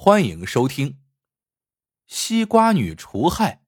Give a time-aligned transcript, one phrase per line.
[0.00, 0.90] 欢迎收听
[2.06, 3.64] 《西瓜女除害》。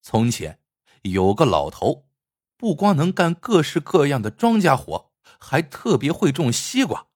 [0.00, 0.62] 从前
[1.02, 2.08] 有个老头，
[2.56, 7.08] 不光能干各式各样的庄稼活，还特别会种西瓜。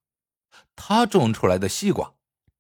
[0.76, 2.16] 他种出来的西瓜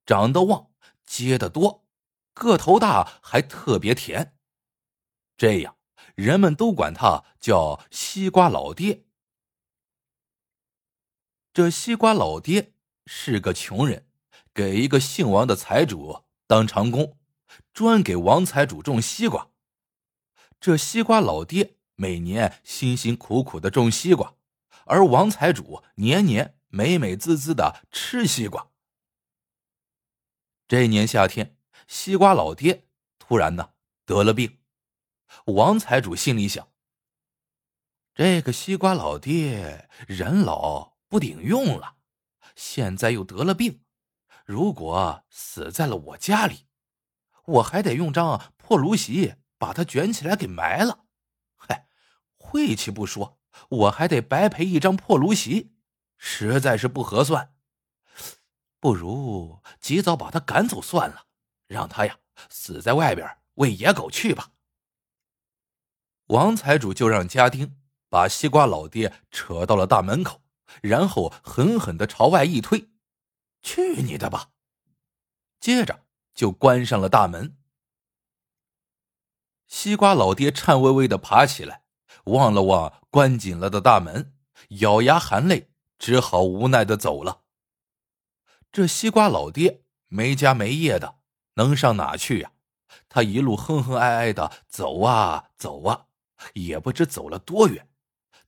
[0.06, 0.70] 长得旺，
[1.04, 1.86] 结得多，
[2.32, 4.38] 个头大，还特别甜。
[5.36, 5.76] 这样，
[6.14, 9.04] 人们都管他叫西瓜老爹。
[11.52, 12.71] 这西瓜老爹。
[13.06, 14.06] 是个穷人，
[14.54, 17.18] 给一个姓王的财主当长工，
[17.72, 19.50] 专给王财主种西瓜。
[20.60, 24.36] 这西瓜老爹每年辛辛苦苦的种西瓜，
[24.86, 28.70] 而王财主年年美美滋滋的吃西瓜。
[30.68, 31.56] 这年夏天，
[31.88, 32.86] 西瓜老爹
[33.18, 33.72] 突然呢
[34.06, 34.58] 得了病，
[35.46, 36.68] 王财主心里想：
[38.14, 41.96] 这个西瓜老爹人老不顶用了。
[42.54, 43.82] 现在又得了病，
[44.44, 46.66] 如果死在了我家里，
[47.44, 51.06] 我还得用张破芦席把他卷起来给埋了。
[51.56, 51.86] 嗨，
[52.36, 55.74] 晦气不说，我还得白赔一张破芦席，
[56.16, 57.54] 实在是不合算。
[58.78, 61.26] 不如及早把他赶走算了，
[61.68, 64.50] 让他呀死在外边喂野狗去吧。
[66.26, 67.76] 王财主就让家丁
[68.08, 70.41] 把西瓜老爹扯到了大门口。
[70.80, 72.88] 然后狠狠的朝外一推，
[73.60, 74.50] 去你的吧！
[75.60, 77.56] 接着就关上了大门。
[79.66, 81.84] 西瓜老爹颤巍巍的爬起来，
[82.24, 84.34] 望了望关紧了的大门，
[84.80, 87.42] 咬牙含泪，只好无奈的走了。
[88.70, 91.18] 这西瓜老爹没家没业的，
[91.54, 92.52] 能上哪去呀？
[93.08, 96.06] 他一路哼哼哀哀的走啊走啊，
[96.54, 97.88] 也不知走了多远。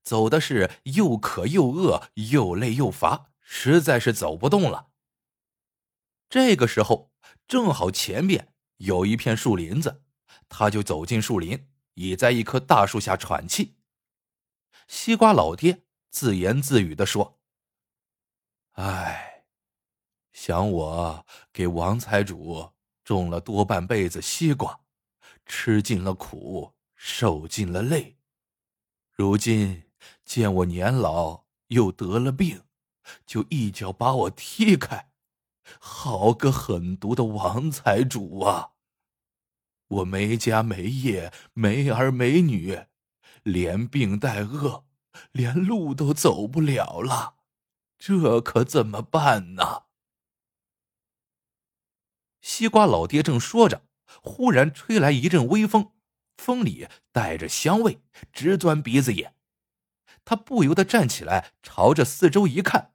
[0.04, 4.90] 走的是又渴又饿又累又乏，实在是走不动了。
[6.28, 7.10] 这个时候
[7.48, 10.02] 正好前边有一片树林子，
[10.50, 13.76] 他就走进树林，倚在一棵大树下喘气。
[14.86, 17.40] 西瓜老爹自言自语的说
[18.76, 19.46] ：“哎，
[20.32, 22.72] 想我给王财主
[23.02, 24.80] 种了多半辈子西瓜，
[25.46, 28.18] 吃尽了苦，受尽了累，
[29.10, 29.82] 如今。”
[30.24, 32.62] 见我年老又得了病，
[33.26, 35.10] 就一脚把我踢开。
[35.78, 38.72] 好个狠毒的王财主啊！
[39.88, 42.86] 我没家没业，没儿没女，
[43.42, 44.84] 连病带饿，
[45.32, 47.36] 连路都走不了了。
[47.98, 49.84] 这可怎么办呢？
[52.40, 53.86] 西瓜老爹正说着，
[54.22, 55.92] 忽然吹来一阵微风，
[56.36, 59.34] 风里带着香味，直钻鼻子眼。
[60.24, 62.92] 他不由得站起来，朝着四周一看，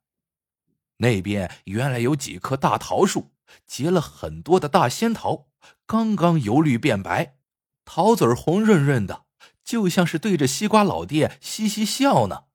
[0.97, 3.31] 那边原来有几棵大桃树，
[3.65, 5.47] 结了很多的大仙桃，
[5.85, 7.37] 刚刚由绿变白，
[7.85, 9.25] 桃籽红润润的，
[9.63, 12.45] 就像是对着西瓜老爹嘻嘻笑呢。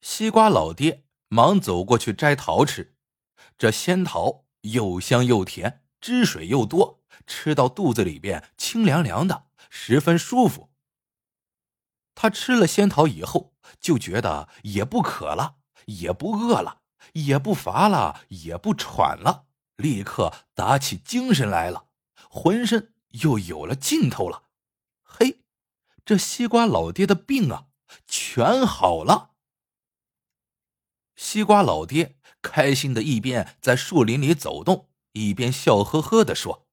[0.00, 2.94] 西瓜老爹忙走过去摘桃吃，
[3.58, 10.70] 这仙桃又香又甜，汁水又多，吃到肚子里边清凉凉的，十分舒服。
[12.20, 16.80] 他吃了仙桃以后，就觉得也不渴了，也不饿了，
[17.12, 19.46] 也不乏了，也不喘了，
[19.76, 21.86] 立刻打起精神来了，
[22.28, 22.92] 浑身
[23.22, 24.48] 又有了劲头了。
[25.04, 25.44] 嘿，
[26.04, 27.66] 这西瓜老爹的病啊，
[28.08, 29.34] 全好了。
[31.14, 36.66] 西瓜老爹开心的一边在树林里走动，一边笑呵呵的说：“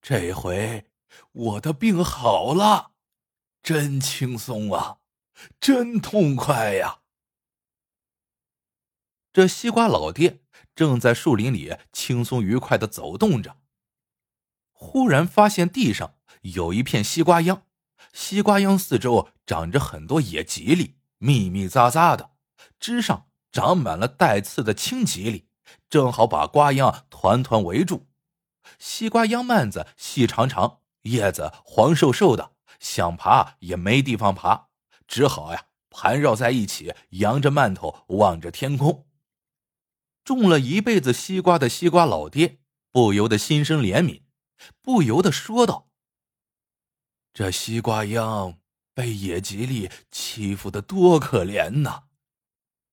[0.00, 0.86] 这回
[1.32, 2.90] 我的病好了。”
[3.62, 4.98] 真轻松啊，
[5.60, 6.98] 真痛快呀！
[9.32, 10.40] 这西瓜老爹
[10.74, 13.58] 正在树林里轻松愉快的走动着，
[14.72, 17.62] 忽然发现地上有一片西瓜秧，
[18.12, 22.32] 西瓜秧四周长着很多野蒺藜，密密匝匝的，
[22.80, 25.46] 枝上长满了带刺的青蒺藜，
[25.88, 28.08] 正好把瓜秧团团围住。
[28.80, 32.51] 西瓜秧蔓子细长长，叶子黄瘦瘦的。
[32.82, 34.66] 想爬也没地方爬，
[35.06, 39.06] 只好呀盘绕在一起，扬着馒头望着天空。
[40.24, 42.58] 种了一辈子西瓜的西瓜老爹
[42.90, 44.22] 不由得心生怜悯，
[44.82, 45.90] 不由得说道
[47.32, 48.58] ：“这西瓜秧
[48.92, 52.04] 被野吉利欺负的多可怜呐！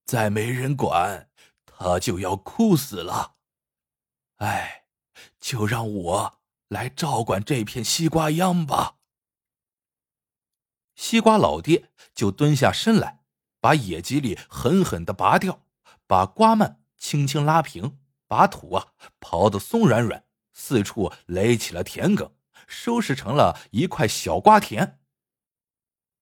[0.04, 1.28] 再没人管，
[1.66, 3.34] 他就要枯死了。
[4.36, 4.84] 哎，
[5.40, 8.98] 就让我来照管这片西瓜秧吧。”
[11.00, 13.22] 西瓜老爹就蹲下身来，
[13.58, 15.64] 把野蒺藜狠狠的拔掉，
[16.06, 17.96] 把瓜蔓轻轻拉平，
[18.28, 18.88] 把土啊
[19.18, 22.32] 刨得松软软，四处垒起了田埂，
[22.66, 25.00] 收拾成了一块小瓜田。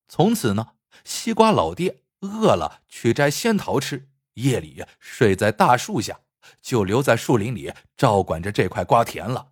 [0.06, 6.20] 从此呢，西瓜老爹饿了去摘仙桃吃，夜里睡在大树下，
[6.62, 9.50] 就留在树林里照管着这块瓜田了。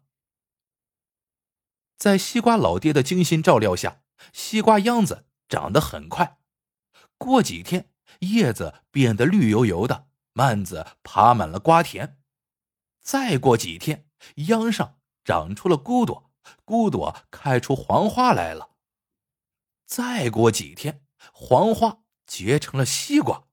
[1.98, 4.02] 在西瓜老爹的精心照料下，
[4.32, 6.38] 西瓜秧子长得很快。
[7.18, 7.90] 过几天，
[8.20, 12.18] 叶子变得绿油油的，蔓子爬满了瓜田。
[13.00, 14.08] 再过几天，
[14.48, 16.30] 秧上长出了骨朵，
[16.64, 18.76] 骨朵开出黄花来了。
[19.86, 23.44] 再过几天，黄花结成了西瓜。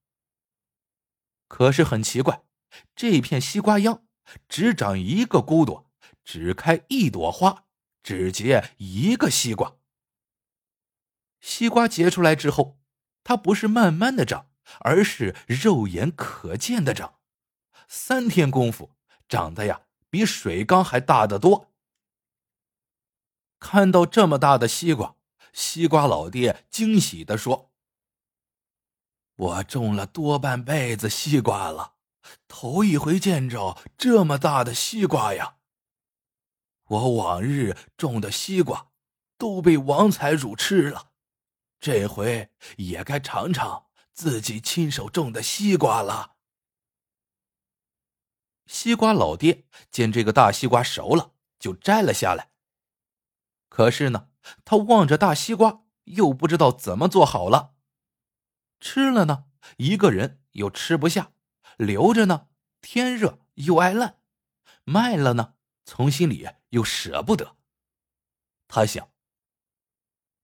[1.47, 2.43] 可是很奇怪，
[2.95, 4.05] 这片西瓜秧
[4.49, 5.91] 只长一个骨朵，
[6.23, 7.65] 只开一朵花。
[8.03, 9.77] 只结一个西瓜。
[11.43, 12.79] 西瓜结出来之后，
[13.21, 14.47] 它不是慢慢的长，
[14.79, 17.15] 而是肉眼可见的长。
[17.89, 18.91] 三天功夫，
[19.27, 21.73] 长得呀比水缸还大得多。
[23.59, 25.17] 看到这么大的西瓜，
[25.51, 27.73] 西瓜老爹惊喜的说
[29.35, 31.95] ：“我种了多半辈子西瓜了，
[32.47, 35.57] 头一回见着这么大的西瓜呀！”
[36.87, 38.91] 我往日种的西瓜
[39.37, 41.11] 都被王财主吃了，
[41.83, 46.37] 这回也该尝尝自己亲手种的西瓜了。
[48.67, 52.51] 西瓜老爹见这个大西瓜熟了，就摘了下来。
[53.67, 54.29] 可是呢，
[54.63, 57.75] 他望着大西瓜，又不知道怎么做好了。
[58.79, 61.33] 吃了呢，一个人又吃不下；
[61.75, 62.47] 留着呢，
[62.79, 64.21] 天热又爱烂；
[64.85, 65.55] 卖了呢。
[65.83, 67.57] 从心里又舍不得，
[68.69, 69.11] 他想：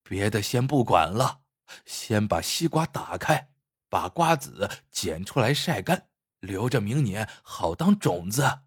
[0.09, 1.41] 别的先不管了，
[1.85, 3.51] 先把西瓜打开，
[3.89, 6.09] 把瓜子捡出来晒干，
[6.39, 8.61] 留着明年好当种子。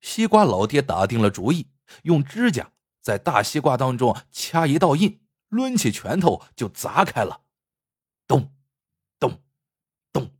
[0.00, 1.70] 西瓜老爹打定了主意，
[2.04, 2.72] 用指甲
[3.02, 7.42] 在大西瓜当中掐一道印，抡起拳头就砸开了，
[8.26, 8.56] 咚，
[9.18, 9.42] 咚，
[10.10, 10.34] 咚，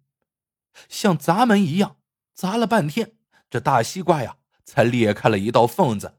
[0.89, 2.01] 像砸门一样
[2.33, 3.19] 砸了半天，
[3.51, 4.39] 这大西瓜呀！
[4.65, 6.19] 才裂开了一道缝子，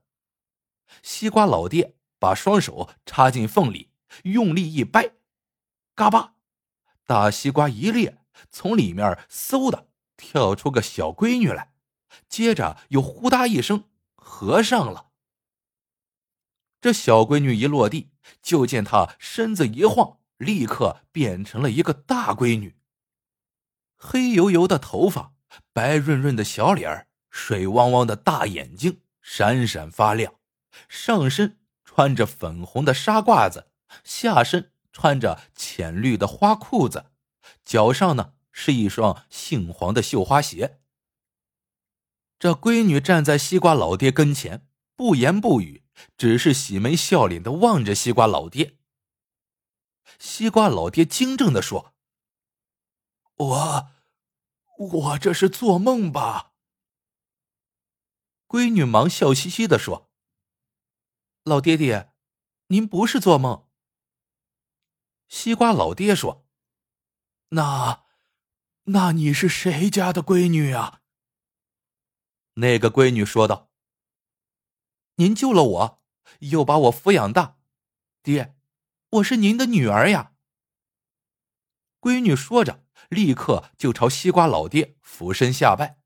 [1.01, 3.89] 西瓜老爹把双手插进缝里，
[4.23, 5.13] 用力一掰，
[5.95, 6.35] 嘎巴，
[7.05, 8.19] 大西瓜一裂，
[8.51, 11.73] 从里面嗖的跳出个小闺女来，
[12.27, 13.85] 接着又呼哒一声
[14.15, 15.07] 合上了。
[16.81, 18.11] 这小闺女一落地，
[18.41, 22.77] 就见她身子一晃，立刻变成了一个大闺女，
[23.95, 25.33] 黑油油的头发，
[25.73, 27.07] 白润润的小脸。
[27.31, 30.33] 水汪汪的大眼睛闪闪发亮，
[30.87, 31.58] 上身
[31.99, 33.73] 穿着粉红的纱褂子，
[34.05, 37.11] 下身穿着浅绿的花裤子，
[37.65, 40.79] 脚上呢是一双杏黄的绣花鞋。
[42.39, 44.65] 这闺女站在西瓜老爹跟前，
[44.95, 45.83] 不言不语，
[46.15, 48.77] 只是喜眉笑脸的望着西瓜老爹。
[50.17, 51.93] 西瓜老爹惊怔的说
[53.35, 53.87] ：“我，
[54.77, 56.53] 我这是做梦吧？”
[58.47, 60.08] 闺女忙笑嘻嘻的说
[61.49, 62.13] ：“老爹爹，
[62.67, 63.67] 您不是做梦。”
[65.27, 66.47] 西瓜老爹说
[67.49, 68.05] ：“那，
[68.85, 71.01] 那你是谁家的闺女啊？”
[72.55, 73.69] 那个闺女说道
[75.15, 76.03] ：“您救了我，
[76.39, 77.57] 又把我抚养大，
[78.23, 78.55] 爹，
[79.09, 80.33] 我是您的女儿呀。”
[82.01, 85.99] 闺女说着，立刻就朝西瓜老爹俯身下拜。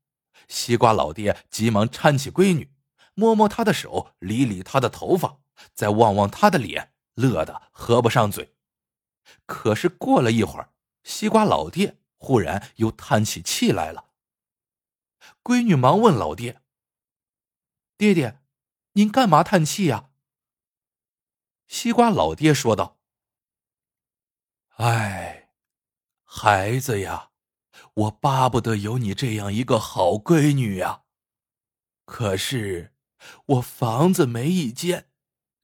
[0.48, 2.73] 西瓜老爹急忙搀起闺女，
[3.14, 5.40] 摸摸她的手，理理她的头发，
[5.72, 8.54] 再望望她的脸，乐得合不上嘴。
[9.46, 14.10] 可是过了一会儿，西瓜老爹忽然又叹起气来了。
[15.42, 16.62] 闺女忙问老爹
[17.96, 18.40] ：“爹爹，
[18.92, 20.10] 您干嘛叹气呀？”
[21.66, 22.98] 西瓜老爹说道
[24.76, 25.50] ：“哎，
[26.24, 27.30] 孩子呀。”
[27.94, 31.02] 我巴不得有你这样一个好闺女呀，
[32.04, 32.93] 可是
[33.46, 35.10] 我房子没一间，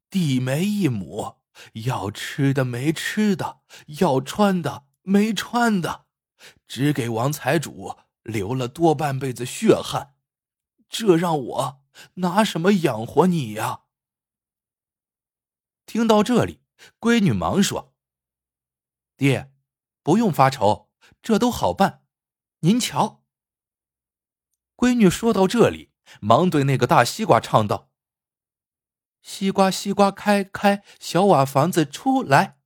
[0.08, 1.38] 地没一亩，
[1.84, 3.60] 要吃的没吃的，
[3.98, 6.06] 要穿的没穿的，
[6.66, 10.14] 只给王财主流了多半辈子血汗，
[10.88, 11.82] 这让我
[12.14, 13.82] 拿什么养活你呀？
[15.86, 16.60] 听到这里，
[17.00, 17.94] 闺女忙说
[19.16, 19.52] ：“爹，
[20.02, 20.90] 不用发愁，
[21.20, 22.06] 这都好办。”
[22.62, 23.24] 您瞧，
[24.76, 25.89] 闺女说到这里，
[26.20, 27.90] 忙对那个大西瓜唱道
[29.22, 32.58] ：“西瓜西瓜开开，小瓦房子出来。”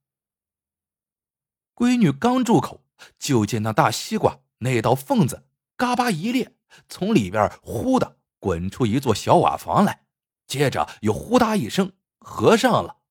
[1.75, 2.85] 闺女刚住口，
[3.19, 6.55] 就见那大西瓜那道缝子嘎巴一裂，
[6.87, 10.05] 从里边呼的滚出一座小瓦房来，
[10.47, 13.01] 接着又呼哒一声合上了。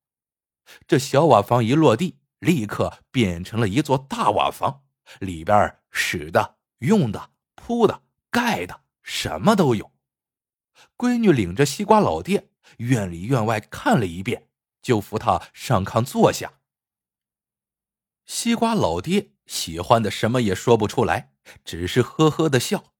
[0.87, 4.83] 这小瓦房一落地，立刻变成了一座大瓦房，
[5.19, 8.01] 里边使的、用的、铺的、
[8.31, 9.91] 盖的，什么都有。
[10.97, 14.49] 闺女领着西瓜老爹院里院外看了一遍，
[14.81, 16.59] 就扶他上炕坐下。
[18.25, 21.33] 西瓜老爹喜欢的什么也说不出来，
[21.63, 22.93] 只是呵呵的笑。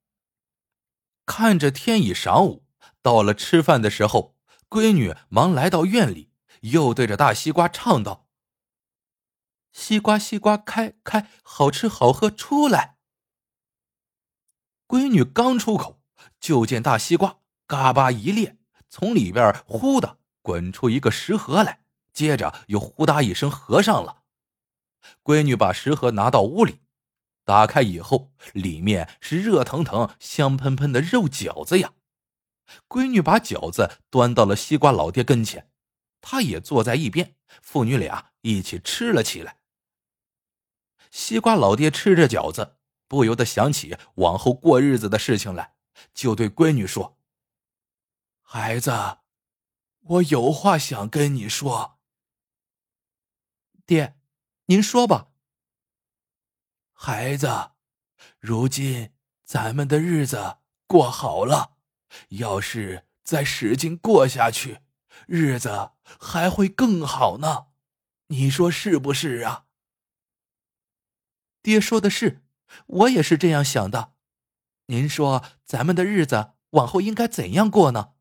[1.25, 2.67] 看着天已晌午，
[3.01, 4.37] 到了吃饭的时候，
[4.69, 8.27] 闺女忙来到院里，又对着大西瓜唱道
[9.73, 12.97] ：“西瓜西瓜开开，好吃好喝出来。”
[14.87, 16.03] 闺女刚出口，
[16.39, 18.57] 就见大西瓜嘎巴一裂，
[18.89, 21.81] 从里边呼的滚出一个食盒来，
[22.13, 24.23] 接着又呼哒一声合上了。
[25.23, 26.81] 闺女把食盒拿到屋里，
[27.43, 31.93] 打开以后，里面是热腾腾、香喷喷的肉饺子呀。
[32.87, 35.69] 闺女把饺子端到了西瓜老爹跟前，
[36.21, 39.57] 他也坐在一边，父女俩一起吃了起来。
[41.11, 45.75] 西瓜老爹吃着饺子，不由得想起往后过日子的事情来，
[46.13, 47.17] 就对闺女说
[48.47, 48.91] ：“孩子，
[50.01, 51.99] 我有话想跟你说。”
[53.85, 54.17] 爹。
[54.67, 55.29] 您说吧，
[56.91, 57.71] 孩子，
[58.39, 61.77] 如今咱们的日子过好了，
[62.29, 64.81] 要是再使劲过下去，
[65.27, 67.67] 日子还会更好呢。
[68.29, 69.67] 你说是不是啊？
[71.61, 72.43] 爹说的是，
[72.87, 74.15] 我也是这样想的。
[74.87, 78.14] 您说咱们的日子往后应该怎样过呢？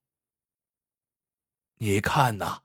[1.85, 2.63] 你看呐，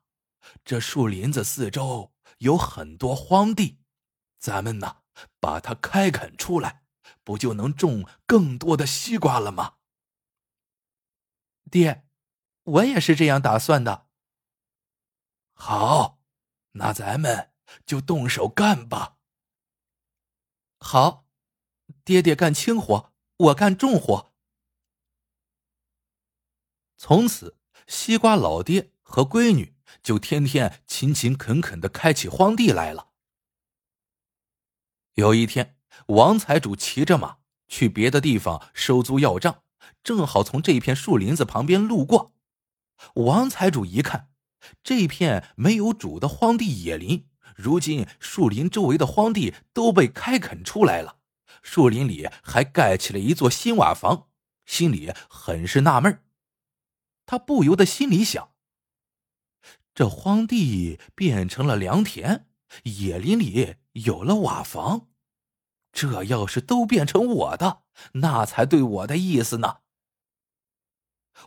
[0.63, 2.13] 这树林子四周。
[2.37, 3.79] 有很多荒地，
[4.37, 5.01] 咱们呢
[5.41, 6.85] 把它开垦出来，
[7.25, 9.79] 不就能种更多的西瓜了吗？
[11.69, 12.07] 爹，
[12.63, 14.07] 我也是这样打算的。
[15.51, 16.21] 好，
[16.71, 17.51] 那咱们
[17.85, 19.17] 就动手干吧。
[20.79, 21.27] 好，
[22.05, 24.33] 爹爹干轻活，我干重活。
[26.95, 29.73] 从此，西瓜老爹和闺女。
[30.03, 33.09] 就天天勤勤恳恳的开起荒地来了。
[35.15, 35.75] 有一天，
[36.07, 37.37] 王财主骑着马
[37.67, 39.63] 去别的地方收租要账，
[40.03, 42.33] 正好从这片树林子旁边路过。
[43.15, 44.29] 王财主一看，
[44.83, 51.17] 这片没有主的荒地野林，如今树林周围的荒地都被开垦出来了，
[51.61, 54.27] 树林里还盖起了一座新瓦房，
[54.65, 56.23] 心里很是纳闷
[57.25, 58.48] 他不由得心里想。
[59.99, 62.47] 这荒地变成了良田，
[62.83, 65.09] 野林里有了瓦房，
[65.91, 67.81] 这要是都变成我的，
[68.13, 69.79] 那才对我的意思呢。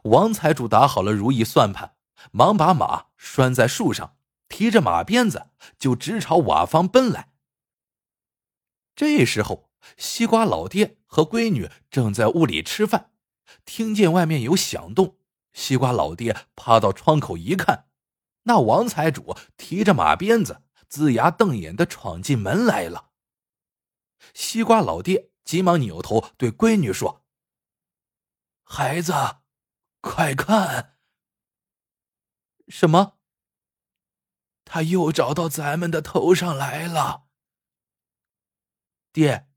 [0.02, 1.94] 王财主打好了如意算盘，
[2.30, 4.18] 忙把马拴在树上，
[4.50, 5.46] 提着马鞭子
[5.78, 7.32] 就直朝瓦房奔来。
[8.94, 13.12] 这时候，西瓜老爹和闺女正在屋里吃饭，
[13.64, 15.16] 听见外面有响动，
[15.54, 17.86] 西瓜老爹趴到窗口一看。
[18.44, 23.10] 那王财主提着马鞭子，龇牙瞪眼的闯进门来了。
[24.34, 27.24] 西瓜老爹急忙扭头对闺女说
[28.64, 29.12] ：“孩子，
[30.00, 30.96] 快看！
[32.68, 33.18] 什么？
[34.64, 37.26] 他又找到咱们的头上来了。
[39.12, 39.48] 爹，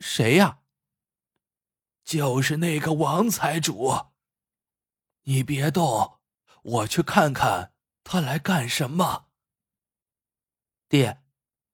[0.00, 0.60] 谁呀？
[2.04, 4.12] 就是那个王财主。
[5.22, 6.20] 你别动，
[6.62, 7.74] 我去看看。”
[8.10, 9.28] 他来干什么？
[10.88, 11.22] 爹，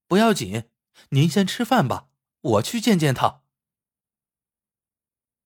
[0.09, 0.69] 不要紧，
[1.11, 2.09] 您先吃饭吧，
[2.41, 3.45] 我去见见他。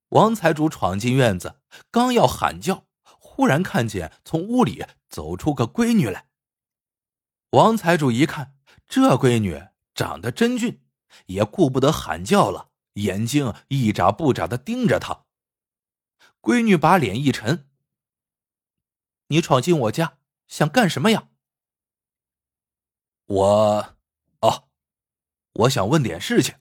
[0.08, 6.30] 王财主闯进院子，刚要喊叫，忽然看见从屋里走出个闺女来。
[7.50, 10.82] 王财主一看，这闺女长得真俊，
[11.26, 15.26] 也顾不得喊叫了，眼睛一眨不眨的盯着他。
[16.40, 17.68] 闺女把脸一沉
[19.28, 20.14] ：“你闯进我家。”
[20.48, 21.28] 想干什么呀？
[23.26, 23.96] 我，
[24.40, 24.68] 哦，
[25.52, 26.58] 我想问点事情。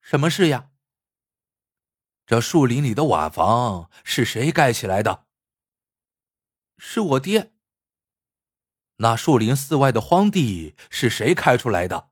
[0.00, 0.70] 什么事呀？
[2.26, 5.26] 这树林里的瓦房是谁盖起来的？
[6.76, 7.52] 是我爹。
[8.96, 12.10] 那树林寺外的荒地是谁开出来的？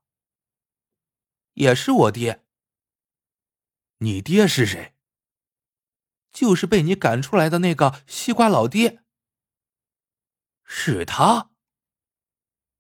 [1.52, 2.45] 也是我爹。
[3.99, 4.97] 你爹是谁？
[6.33, 9.04] 就是被你赶出来的那个西瓜老爹。
[10.72, 11.50] 是他。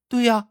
[0.06, 0.50] 对呀，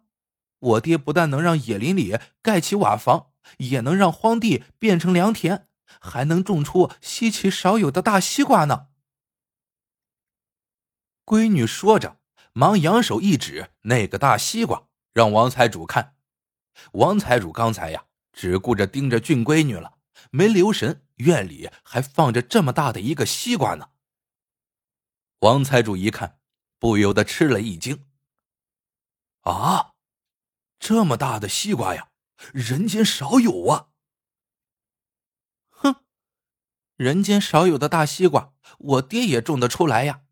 [0.60, 5.70] 我爹不但能让野林里盖起瓦房，也能让荒地变成良田，
[6.02, 8.88] 还能种出稀奇少有的大西瓜呢。
[11.24, 12.20] 闺女说着，
[12.52, 16.18] 忙扬手一指那个大西瓜，让王财主看。
[16.92, 19.98] 王财主刚才呀，只顾着盯着俊闺女了，
[20.32, 23.92] 没留神院里还放着这么大的一个西瓜呢。
[25.40, 26.39] 王财主一看，
[26.80, 28.08] 不由得吃了一惊
[29.42, 29.94] ：“啊，
[30.80, 32.10] 这么大的西瓜呀，
[32.54, 33.90] 人间少有啊！”
[35.70, 36.04] 哼，
[36.96, 40.24] 人间少有的大西瓜，我爹也种得出来呀。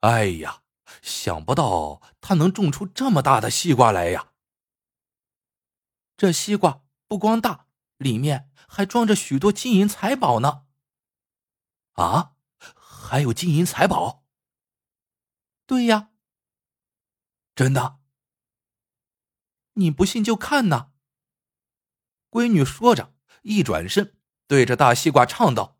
[0.00, 0.62] 哎呀，
[1.02, 4.32] 想不到他能种出这么大的西瓜来呀！
[6.16, 10.66] 这西瓜不光大，里面还装着许多金银财宝呢。
[11.92, 12.36] 啊，
[12.74, 14.24] 还有金银财宝？
[15.68, 16.08] 对呀，
[17.54, 17.98] 真的。
[19.74, 20.92] 你不信就看呐。
[22.30, 25.76] 闺女说着，一转身对着大西瓜唱道。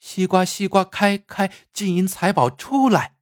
[0.00, 3.16] 西瓜，西瓜开开，金银财宝出来。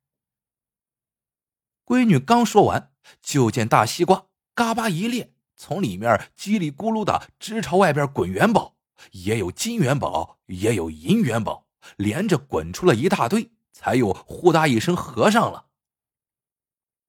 [1.85, 8.79] 闺女刚说完，就见大西瓜嘎巴一裂，从里面叽里咕噜的直朝外边滚元宝，
[9.11, 11.69] 也有金元宝，也有银元宝，
[11.99, 15.69] 连着滚出了一大堆，才又呼哒一声合上了。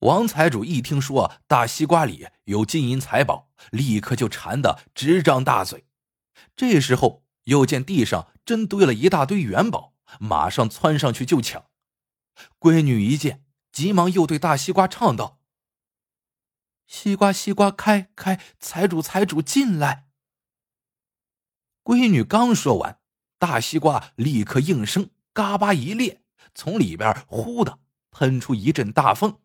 [0.02, 5.88] 王财主一听说大西瓜里有金银财宝，立刻就馋得直张大嘴。
[6.56, 7.26] 这时候。
[7.46, 11.66] 又见地上真堆了一大堆元宝，马上窜上去就抢。
[12.60, 15.40] 闺女一见，急忙又对大西瓜唱道
[16.86, 20.10] ：“西瓜西瓜开开，财主财主进来。”
[21.82, 23.00] 闺女刚说完，
[23.40, 26.22] 大西瓜立刻应声嘎巴一裂，
[26.54, 27.80] 从里边呼的
[28.12, 29.40] 喷出一阵大风，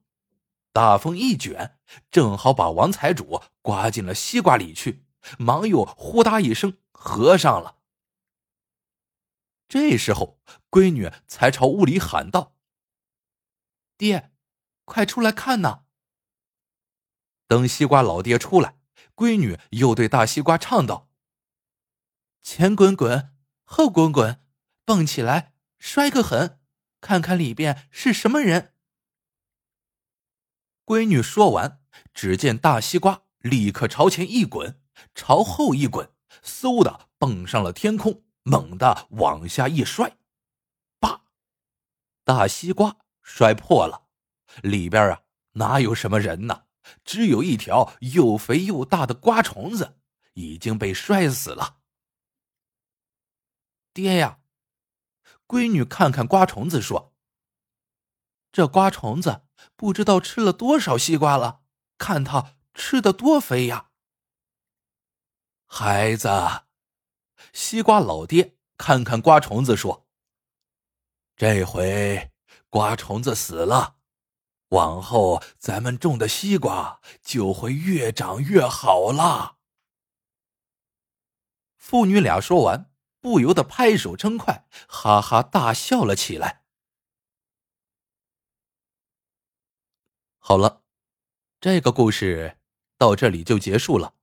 [0.73, 1.79] 大风一卷，
[2.11, 5.05] 正好把王财主刮进了西瓜里去，
[5.39, 7.79] 忙又呼哒一声合上了。
[9.69, 10.39] 这时候，
[10.71, 12.57] 闺女才朝屋里喊道
[13.97, 14.33] ：“爹，
[14.85, 15.85] 快出来看呐！”
[17.49, 18.79] 等西瓜老爹出来，
[19.15, 21.09] 闺女又对大西瓜唱道
[22.43, 24.43] ：“前滚滚，后滚滚，
[24.85, 26.61] 蹦起来摔个狠，
[27.05, 28.73] 看看里边是什么人。”
[30.87, 31.83] 闺女说完，
[32.15, 34.81] 只见大西瓜立刻朝前一滚，
[35.15, 36.11] 朝后一滚，
[36.43, 38.25] 嗖的蹦上了天空。
[38.47, 40.19] 猛地往下一摔，
[40.99, 41.25] 叭！
[42.25, 44.09] 大西瓜摔破了，
[44.63, 46.65] 里边啊哪有什么人呢？
[47.07, 49.99] 只有一条又肥又大的瓜虫子，
[50.35, 51.79] 已经被摔死了。
[53.95, 54.41] 爹呀！
[55.47, 57.15] 闺女看看瓜虫子说
[58.51, 59.43] ：“这瓜虫子
[59.77, 61.63] 不知道吃了多少西瓜了，
[61.99, 63.91] 看它吃的多肥呀！”
[65.67, 66.29] 孩子。
[67.53, 70.09] 西瓜老爹看看瓜虫子说
[71.37, 72.33] ：“这回
[72.69, 73.97] 瓜虫子死了，
[74.69, 79.59] 往后咱们种的西瓜就会越长越好了。”
[81.77, 82.91] 父女俩说完，
[83.25, 86.63] 不由得拍手称快，哈哈大笑了起来。
[90.37, 90.83] 好了，
[91.59, 92.59] 这个故事
[92.99, 94.17] 到这里就结束了。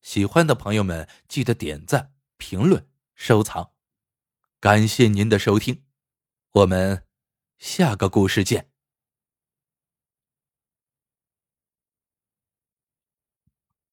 [0.00, 2.12] 喜欢的朋友们记得点赞。
[2.36, 3.74] 评论、收藏，
[4.58, 5.84] 感谢您的收听，
[6.50, 7.06] 我们
[7.58, 8.71] 下个故事见。